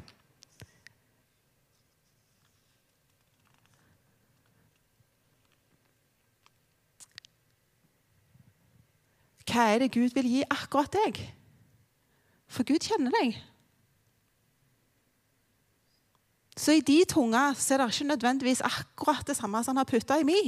[9.43, 11.19] Hva er det Gud vil gi akkurat deg?
[12.47, 13.36] For Gud kjenner deg.
[16.56, 19.91] Så i de tunga så er det ikke nødvendigvis akkurat det samme som han har
[19.91, 20.41] putta i mi.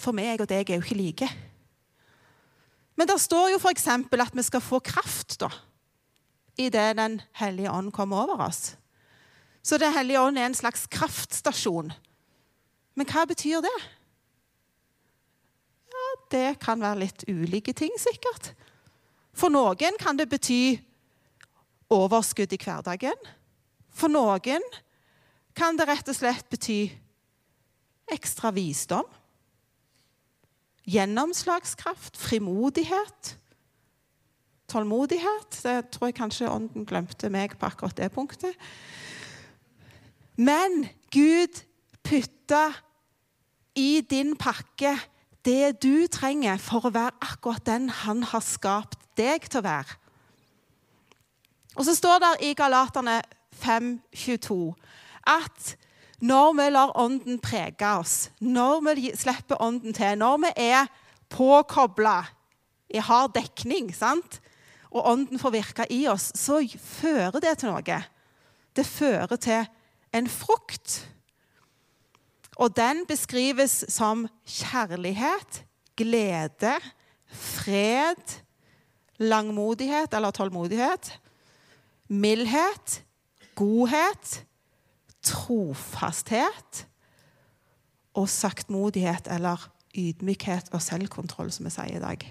[0.00, 1.30] For meg og deg er jo ikke like.
[2.96, 3.88] Men det står jo f.eks.
[3.88, 5.48] at vi skal få kraft da,
[6.58, 8.76] idet Den hellige ånd kommer over oss.
[9.62, 11.92] Så Den hellige ånd er en slags kraftstasjon.
[12.94, 13.78] Men hva betyr det?
[16.32, 18.52] det kan være litt ulike ting, sikkert.
[19.36, 20.76] For noen kan det bety
[21.92, 23.28] overskudd i hverdagen.
[23.92, 24.64] For noen
[25.56, 26.86] kan det rett og slett bety
[28.12, 29.08] ekstra visdom.
[30.88, 33.36] Gjennomslagskraft, frimodighet,
[34.72, 35.60] tålmodighet.
[35.62, 38.56] Det tror jeg kanskje Ånden glemte meg på akkurat det punktet.
[40.36, 41.62] Men Gud
[42.02, 42.74] putter
[43.78, 44.96] i din pakke
[45.46, 49.98] det du trenger for å være akkurat den han har skapt deg til å være.
[51.76, 53.20] Og så står det i Galaterne
[53.62, 54.74] 5,22
[55.28, 55.72] at
[56.22, 60.90] når vi lar Ånden prege oss, når vi slipper Ånden til, når vi er
[61.32, 62.20] påkobla,
[62.92, 64.40] har dekning, sant?
[64.92, 67.98] og Ånden får virke i oss, så fører det til noe.
[68.76, 69.64] Det fører til
[70.12, 70.98] en frukt.
[72.60, 75.62] Og den beskrives som kjærlighet,
[75.96, 76.76] glede,
[77.32, 78.36] fred,
[79.16, 81.14] langmodighet eller tålmodighet,
[82.12, 83.00] mildhet,
[83.56, 84.42] godhet,
[85.22, 86.86] trofasthet
[88.18, 92.26] og saktmodighet eller ydmykhet og selvkontroll, som vi sier i dag.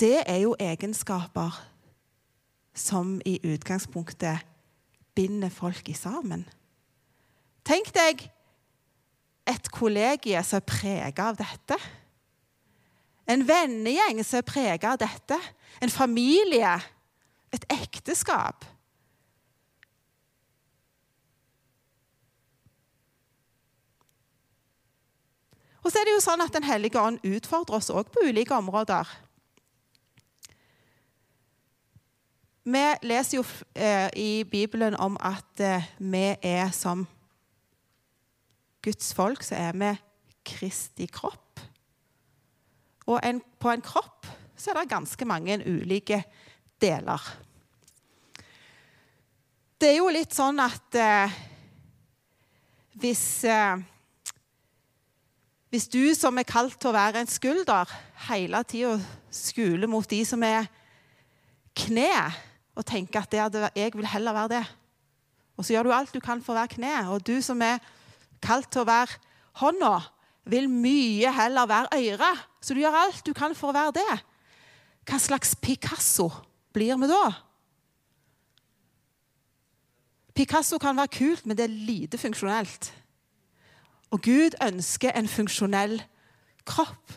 [0.00, 1.56] Det er jo egenskaper
[2.76, 4.44] som i utgangspunktet
[5.16, 6.44] binder folk i sammen.
[7.64, 8.26] Tenk deg
[9.48, 11.78] et kollegie som er prega av dette.
[13.26, 15.38] En vennegjeng som er prega av dette.
[15.80, 16.76] En familie.
[17.54, 18.66] Et ekteskap.
[25.86, 28.56] Og så er det jo sånn at Den hellige ånd utfordrer oss òg på ulike
[28.56, 29.06] områder.
[32.66, 33.44] Vi leser jo
[33.78, 37.06] eh, i Bibelen om at eh, vi er som
[38.82, 39.94] Guds folk, så er vi
[40.46, 41.62] Kristi kropp.
[43.06, 44.26] Og en, på en kropp
[44.58, 46.24] så er det ganske mange ulike
[46.82, 47.22] deler.
[49.78, 51.42] Det er jo litt sånn at eh,
[52.98, 53.86] hvis eh,
[55.76, 57.90] Hvis du som er kalt til å være en skulder,
[58.30, 58.94] hele tida
[59.28, 60.70] skuler mot de som er
[61.76, 62.08] kne,
[62.72, 64.62] og tenker at det, jeg vil heller være det.
[65.52, 66.94] Og så gjør du alt du kan for å være kne.
[67.12, 67.84] Og du som er
[68.40, 69.20] kalt til å være
[69.60, 69.92] hånda,
[70.48, 72.32] vil mye heller være øyre.
[72.64, 74.18] Så du gjør alt du kan for å være det.
[75.04, 76.30] Hva slags Picasso
[76.72, 77.24] blir vi da?
[80.32, 82.94] Picasso kan være kult, men det er lite funksjonelt.
[84.14, 85.98] Og Gud ønsker en funksjonell
[86.66, 87.16] kropp.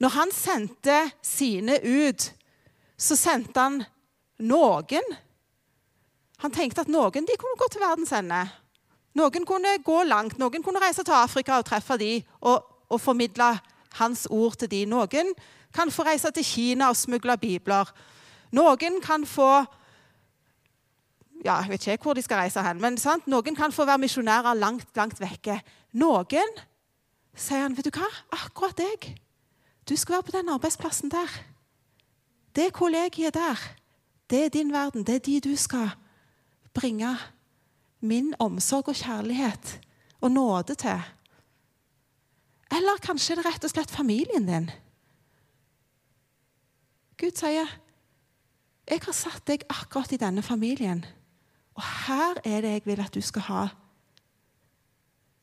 [0.00, 2.30] Når han sendte sine ut,
[3.00, 3.82] så sendte han
[4.40, 5.16] noen
[6.40, 8.38] Han tenkte at noen de kunne gå til verdens ende.
[9.18, 13.50] Noen kunne gå langt, noen kunne reise til Afrika og treffe de og, og formidle
[13.98, 14.86] hans ord til de.
[14.88, 15.34] Noen
[15.74, 17.90] kan få reise til Kina og smugle bibler.
[18.56, 19.66] Noen kan få
[21.44, 23.26] ja, Jeg vet ikke hvor de skal reise hen, men sant?
[23.26, 25.60] noen kan få være misjonærer langt, langt vekke.
[25.92, 26.56] Noen
[27.34, 29.14] sier han, vet du hva, akkurat deg.
[29.88, 31.30] Du skal være på den arbeidsplassen der.
[32.56, 33.58] Det kollegiet der.
[34.30, 35.04] Det er din verden.
[35.06, 35.90] Det er de du skal
[36.74, 37.16] bringe
[38.00, 39.80] min omsorg og kjærlighet
[40.20, 41.00] og nåde til.
[42.70, 44.70] Eller kanskje det er rett og slett familien din.
[47.18, 47.66] Gud sier,
[48.88, 51.04] 'Jeg har satt deg akkurat i denne familien.'
[51.80, 53.60] Og her er det jeg vil at du skal ha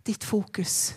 [0.06, 0.94] ditt fokus.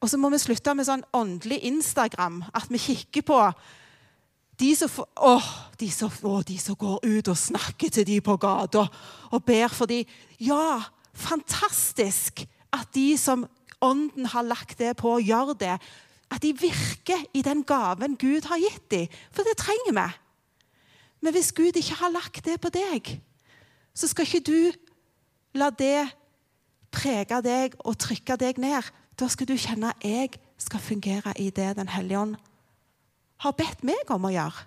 [0.00, 3.40] Og så må vi slutte med sånn åndelig Instagram, at vi kikker på
[4.58, 5.34] de som, å,
[5.78, 8.86] de, som, å, de som, går ut og snakker til de på gata
[9.28, 10.00] og ber for de.
[10.42, 10.80] Ja,
[11.12, 13.46] fantastisk at de som
[13.78, 15.76] Ånden har lagt det på, gjør det.
[16.34, 19.20] At de virker i den gaven Gud har gitt dem.
[19.30, 20.06] For det trenger vi.
[21.20, 23.18] Men hvis Gud ikke har lagt det på deg,
[23.94, 26.06] så skal ikke du la det
[26.94, 28.86] prege deg og trykke deg ned.
[29.18, 32.36] Da skal du kjenne at jeg skal fungere i det Den hellige ånd
[33.38, 34.66] har bedt meg om å gjøre.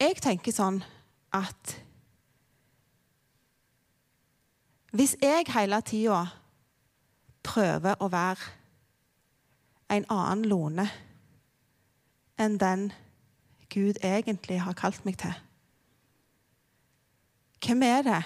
[0.00, 0.78] Jeg tenker sånn
[1.36, 1.74] at
[4.90, 6.24] hvis jeg hele tida
[7.46, 8.50] prøver å være
[9.90, 10.86] en annen Lone
[12.40, 12.90] enn den
[13.70, 15.34] Gud egentlig har kalt meg til.
[17.60, 18.22] Hvem er det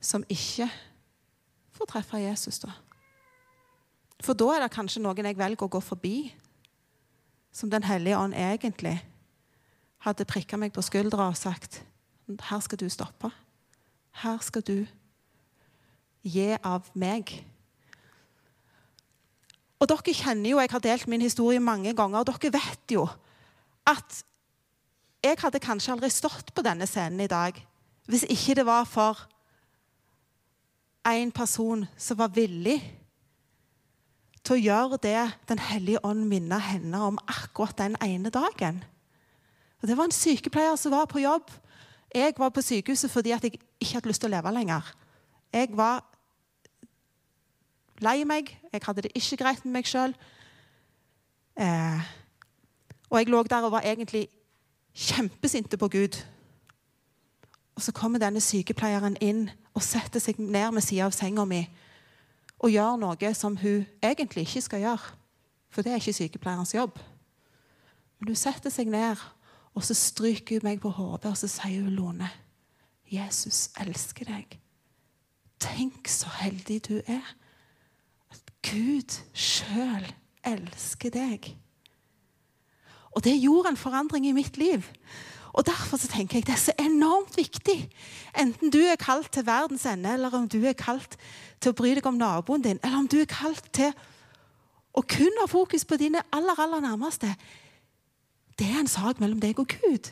[0.00, 0.68] som ikke
[1.74, 2.74] får treffe Jesus, da?
[4.22, 6.16] For da er det kanskje noen jeg velger å gå forbi,
[7.52, 8.98] som Den hellige ånd egentlig
[10.04, 11.80] hadde prikka meg på skuldra og sagt
[12.50, 13.30] her skal du stoppe.
[14.22, 14.78] Her skal du
[16.26, 17.30] gi av meg.
[19.76, 22.18] Og Dere kjenner jo, Jeg har delt min historie mange ganger.
[22.18, 23.08] og Dere vet jo
[23.86, 24.24] at
[25.22, 27.58] jeg hadde kanskje aldri stått på denne scenen i dag
[28.06, 29.18] hvis ikke det var for
[31.06, 32.78] en person som var villig
[34.46, 38.84] til å gjøre det Den hellige ånd minnet henne om akkurat den ene dagen.
[39.82, 41.50] Og Det var en sykepleier som var på jobb.
[42.16, 44.86] Jeg var på sykehuset fordi jeg ikke hadde lyst til å leve lenger.
[45.52, 46.00] Jeg var
[48.00, 48.54] lei meg.
[48.72, 50.14] Jeg hadde det ikke greit med meg sjøl.
[51.60, 52.08] Eh,
[53.10, 54.26] og jeg lå der og var egentlig
[54.96, 56.16] kjempesinte på Gud.
[57.76, 61.66] Og så kommer denne sykepleieren inn og setter seg ned med sida av senga mi
[62.56, 65.12] og gjør noe som hun egentlig ikke skal gjøre.
[65.68, 66.96] For det er ikke sykepleierens jobb.
[68.16, 69.20] Men hun setter seg ned,
[69.76, 72.30] og så stryker hun meg på hodet og så sier hun, Lone,
[73.12, 74.56] Jesus elsker deg.
[75.62, 77.28] Tenk så heldig du er.
[78.32, 80.08] At Gud sjøl
[80.46, 81.52] elsker deg.
[83.16, 84.84] Og det gjorde en forandring i mitt liv.
[85.56, 87.78] Og Derfor så tenker jeg det er så enormt viktig.
[88.36, 91.16] Enten du er kalt til verdens ende, eller om du er kalt
[91.60, 93.94] til å bry deg om naboen din, eller om du er kalt til
[94.96, 97.32] å kun ha fokus på dine aller, aller nærmeste.
[98.56, 100.10] Det er en sak mellom deg og Gud.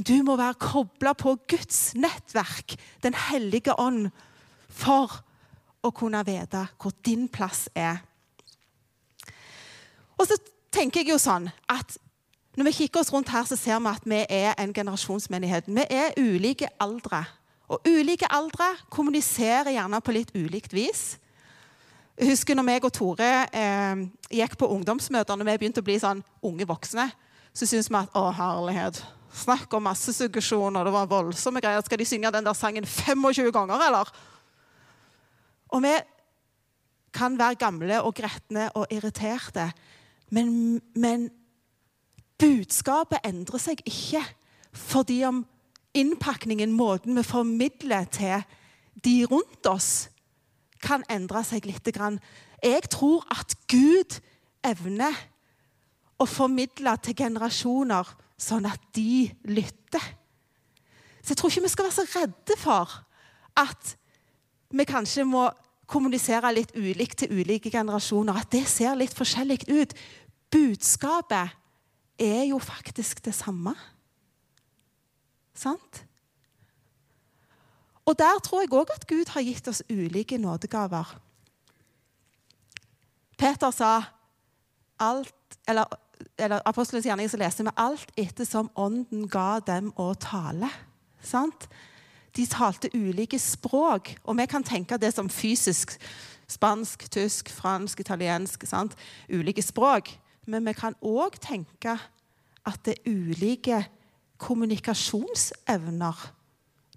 [0.00, 4.08] Du må være kobla på Guds nettverk, Den hellige ånd,
[4.68, 5.20] for
[5.84, 8.00] å kunne vite hvor din plass er.
[10.18, 10.38] Og så
[10.72, 11.98] tenker jeg jo sånn at
[12.54, 15.66] når vi kikker oss rundt her, så ser vi at vi er en generasjonsmenighet.
[15.66, 17.24] Vi er ulike aldre.
[17.68, 21.16] Og ulike aldre kommuniserer gjerne på litt ulikt vis.
[22.14, 25.98] Jeg husker når meg og Tore eh, gikk på ungdomsmøter, når vi begynte å bli
[25.98, 27.08] sånn unge voksne,
[27.54, 31.82] så syns vi at å, herlighet Snakk om massesuggesjon, og det var voldsomme greier.
[31.82, 34.12] Skal de synge den der sangen 25 ganger, eller?
[35.74, 35.90] Og vi
[37.14, 39.72] kan være gamle og gretne og irriterte,
[40.30, 41.26] men, men
[42.38, 44.22] budskapet endrer seg ikke
[44.74, 45.42] fordi om
[45.94, 48.42] innpakningen, måten vi formidler til
[49.04, 50.08] de rundt oss,
[50.82, 51.86] kan endre seg litt.
[52.62, 54.18] Jeg tror at Gud
[54.66, 55.14] evner
[56.20, 60.04] å formidle til generasjoner sånn at de lytter.
[61.22, 62.96] Så jeg tror ikke vi skal være så redde for
[63.58, 63.94] at
[64.74, 65.46] vi kanskje må
[65.90, 68.40] kommunisere litt ulikt til ulike generasjoner.
[68.40, 69.94] At det ser litt forskjellig ut.
[70.52, 71.54] Budskapet
[72.20, 73.74] er jo faktisk det samme.
[75.54, 76.02] Sant?
[78.04, 81.14] Og der tror jeg òg at Gud har gitt oss ulike nådegaver.
[83.38, 83.94] Peter sa
[85.00, 85.88] alt, eller
[86.38, 90.70] eller Apostelens gjerning så leser vi alt ettersom Ånden ga dem å tale.
[91.24, 91.68] Sant?
[92.34, 95.94] De talte ulike språk, og vi kan tenke det som fysisk.
[96.50, 98.66] Spansk, tysk, fransk, italiensk.
[98.68, 98.96] Sant?
[99.30, 100.10] Ulike språk.
[100.46, 101.94] Men vi kan òg tenke
[102.64, 103.84] at det er ulike
[104.42, 106.26] kommunikasjonsevner.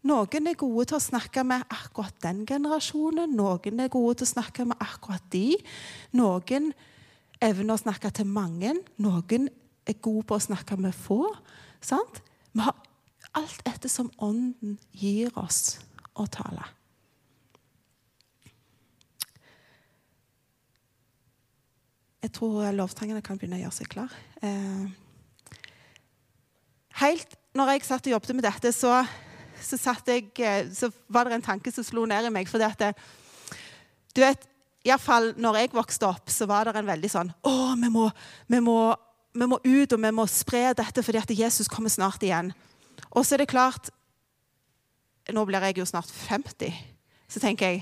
[0.07, 3.33] Noen er gode til å snakke med akkurat den generasjonen.
[3.35, 5.57] Noen er gode til å snakke med akkurat de.
[6.15, 6.71] Noen
[7.43, 8.73] evner å snakke til mange.
[9.01, 9.49] Noen
[9.87, 11.23] er gode på å snakke med få.
[11.83, 12.21] Sant?
[12.53, 12.75] Vi har
[13.37, 15.77] alt etter som Ånden gir oss
[16.17, 16.65] å tale.
[22.23, 24.13] Jeg tror lovsangene kan begynne å gjøre seg klar.
[24.41, 24.87] Eh,
[27.03, 28.99] helt når jeg satt og jobbet med dette, så,
[29.61, 29.77] så,
[30.09, 32.49] jeg, eh, så var det en tanke som slo ned i meg.
[32.49, 32.97] fordi at
[34.17, 34.47] du vet,
[34.87, 38.07] Iallfall når jeg vokste opp, så var det en veldig sånn Å, vi må,
[38.47, 38.77] vi må,
[39.35, 42.53] vi må ut, og vi må spre dette fordi at Jesus kommer snart igjen.
[43.11, 43.91] Og så er det klart
[45.27, 46.71] Nå blir jeg jo snart 50.
[47.27, 47.81] Så tenker jeg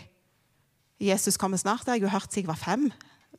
[0.97, 1.83] Jesus kommer snart.
[1.85, 2.87] Det har jeg jo hørt siden jeg var fem.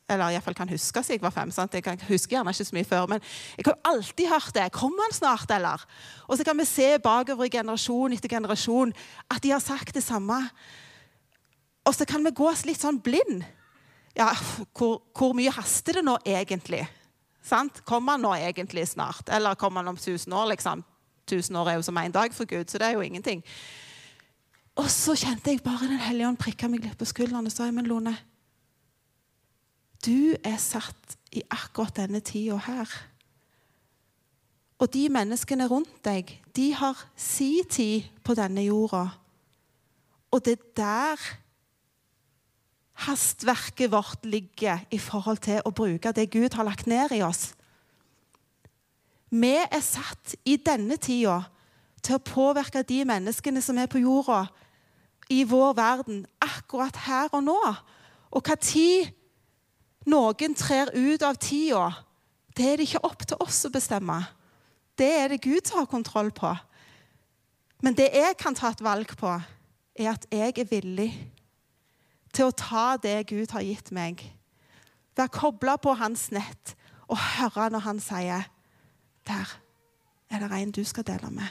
[0.07, 1.51] Eller iallfall kan huske siden jeg var fem.
[1.51, 1.75] Sant?
[1.75, 3.23] Jeg kan husker gjerne ikke så mye før, men
[3.57, 4.67] jeg har alltid hørt det.
[4.77, 5.83] Kommer han snart, eller?
[6.29, 8.95] Og så kan vi se bakover i generasjon etter generasjon
[9.27, 10.39] at de har sagt det samme.
[11.87, 13.45] Og så kan vi gå oss litt sånn blind.
[14.17, 14.31] Ja,
[14.75, 16.83] hvor, hvor, mye haster det nå egentlig?
[17.45, 17.83] Sant?
[17.87, 19.29] Kommer han nå egentlig snart?
[19.31, 20.51] Eller kommer han om 1000 år?
[20.55, 20.83] liksom?
[21.27, 23.43] 1000 år er jo som én dag for Gud, så det er jo ingenting.
[24.77, 27.69] Og så kjente jeg bare Den hellige ånd prikka meg litt på skulderen og sa
[27.73, 28.15] men Lone,
[30.05, 32.91] du er satt i akkurat denne tida her.
[34.79, 39.07] Og de menneskene rundt deg, de har si tid på denne jorda.
[40.31, 41.25] Og det er der
[43.05, 47.51] hastverket vårt ligger i forhold til å bruke det Gud har lagt ned i oss.
[49.31, 51.43] Vi er satt i denne tida
[52.01, 54.47] til å påvirke de menneskene som er på jorda,
[55.27, 57.59] i vår verden, akkurat her og nå.
[58.31, 59.11] Og hva tid
[60.07, 61.89] noen trer ut av tida,
[62.55, 64.21] det er det ikke opp til oss å bestemme.
[64.97, 66.53] Det er det Gud som har kontroll på.
[67.83, 69.35] Men det jeg kan ta et valg på,
[69.99, 71.11] er at jeg er villig
[72.37, 74.21] til å ta det Gud har gitt meg.
[75.17, 76.75] Være kobla på hans nett
[77.09, 78.51] og høre når han sier
[79.27, 79.53] Der
[80.31, 81.49] er det en du skal dele med.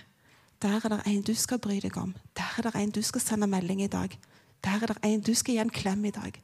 [0.61, 2.13] Der er det en du skal bry deg om.
[2.37, 4.13] Der er det en du skal sende melding i dag.
[4.63, 6.39] Der er det en du skal gi en klem i dag.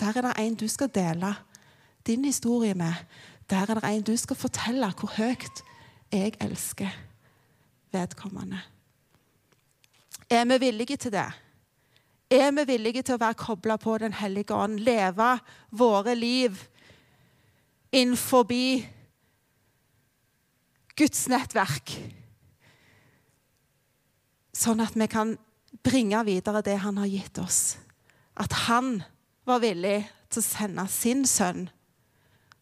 [0.00, 1.34] Der er det en du skal dele
[2.06, 2.94] din historie med.
[3.50, 5.64] Der er det en du skal fortelle hvor høyt
[6.12, 6.90] jeg elsker
[7.92, 8.60] vedkommende.
[10.30, 11.43] Er vi villige til det?
[12.34, 15.36] Er vi villige til å være kobla på Den hellige ånd, leve
[15.70, 16.58] våre liv
[17.94, 18.48] innenfor
[20.98, 21.94] Guds nettverk.
[24.54, 25.36] Sånn at vi kan
[25.86, 27.76] bringe videre det han har gitt oss.
[28.34, 29.02] At han
[29.46, 31.68] var villig til å sende sin sønn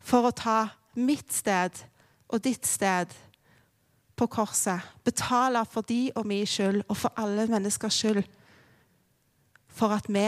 [0.02, 0.58] for å ta
[1.00, 1.80] mitt sted
[2.28, 3.12] og ditt sted
[4.16, 4.84] på korset.
[5.04, 8.24] Betale for de og min skyld og for alle menneskers skyld.
[9.72, 10.26] For at vi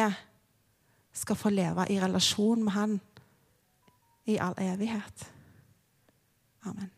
[1.13, 3.01] skal få leve i relasjon med Han
[4.27, 5.33] i all evighet.
[6.65, 6.91] Amen.